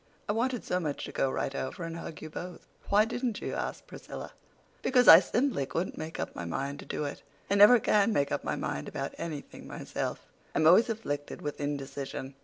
I 0.27 0.31
wanted 0.31 0.63
so 0.63 0.79
much 0.79 1.05
to 1.05 1.11
go 1.11 1.29
right 1.29 1.53
over 1.53 1.83
and 1.83 1.95
hug 1.95 2.23
you 2.23 2.31
both." 2.31 2.65
"Why 2.89 3.05
didn't 3.05 3.39
you?" 3.39 3.53
asked 3.53 3.85
Priscilla. 3.85 4.33
"Because 4.81 5.07
I 5.07 5.19
simply 5.19 5.67
couldn't 5.67 5.95
make 5.95 6.19
up 6.19 6.35
my 6.35 6.43
mind 6.43 6.79
to 6.79 6.85
do 6.87 7.05
it. 7.05 7.21
I 7.51 7.53
never 7.53 7.79
can 7.79 8.11
make 8.11 8.31
up 8.31 8.43
my 8.43 8.55
mind 8.55 8.87
about 8.87 9.13
anything 9.19 9.67
myself—I'm 9.67 10.65
always 10.65 10.89
afflicted 10.89 11.43
with 11.43 11.61
indecision. 11.61 12.33